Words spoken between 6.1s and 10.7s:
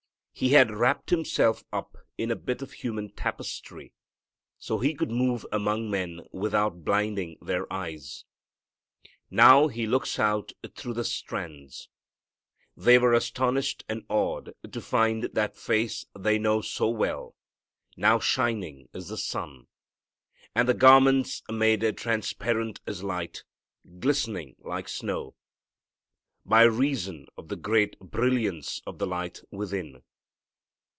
without blinding their eyes. Now He looks out